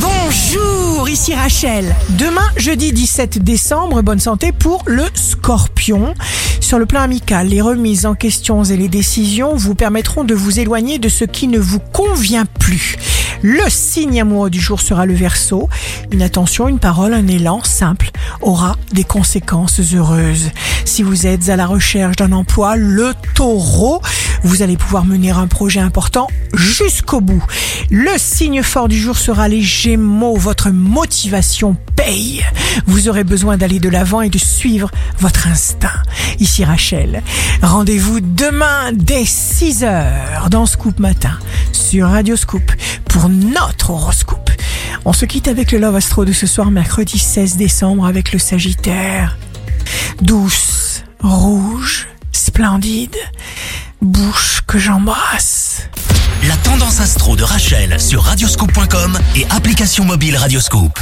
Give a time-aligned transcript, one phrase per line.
[0.00, 1.94] Bonjour, ici Rachel.
[2.10, 6.14] Demain, jeudi 17 décembre, bonne santé pour le scorpion.
[6.60, 10.60] Sur le plan amical, les remises en questions et les décisions vous permettront de vous
[10.60, 12.96] éloigner de ce qui ne vous convient plus.
[13.42, 15.68] Le signe amoureux du jour sera le verso.
[16.12, 18.10] Une attention, une parole, un élan simple
[18.40, 20.50] aura des conséquences heureuses.
[20.84, 24.00] Si vous êtes à la recherche d'un emploi, le taureau,
[24.42, 27.42] vous allez pouvoir mener un projet important jusqu'au bout.
[27.90, 30.36] Le signe fort du jour sera les gémeaux.
[30.36, 32.44] Votre motivation paye.
[32.86, 36.02] Vous aurez besoin d'aller de l'avant et de suivre votre instinct.
[36.38, 37.22] Ici Rachel.
[37.62, 41.38] Rendez-vous demain dès 6h dans Scoop Matin
[41.72, 42.70] sur Radio Scoop
[43.06, 44.50] pour notre horoscope.
[45.04, 48.38] On se quitte avec le Love Astro de ce soir mercredi 16 décembre avec le
[48.38, 49.38] Sagittaire.
[50.20, 53.16] Douce, rouge, splendide,
[54.00, 55.88] bouche que j'embrasse.
[56.46, 60.98] La tendance astro de Rachel sur radioscope.com et application mobile Radioscope.